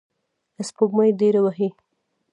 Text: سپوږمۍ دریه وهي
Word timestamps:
سپوږمۍ 0.67 1.11
دریه 1.19 1.41
وهي 1.45 1.69